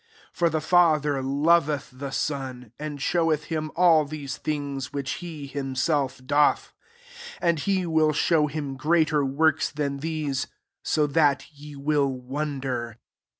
20" 0.33 0.33
For 0.39 0.49
the 0.49 0.61
Father 0.61 1.21
loveth 1.21 1.91
the 1.93 2.09
Son, 2.09 2.71
and 2.79 2.99
showeth 2.99 3.43
him 3.43 3.69
all 3.75 4.07
things 4.07 4.91
which 4.91 5.11
he 5.21 5.45
himself 5.45 6.19
doth: 6.25 6.73
and 7.39 7.59
he 7.59 7.85
will 7.85 8.11
show 8.11 8.47
him 8.47 8.77
greater 8.77 9.23
works 9.23 9.69
than 9.69 9.97
these, 9.97 10.47
so 10.81 11.05
that 11.05 11.45
ye 11.53 11.75
will 11.75 12.07
won 12.07 12.59
der. 12.61 12.97